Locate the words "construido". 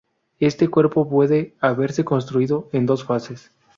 2.03-2.67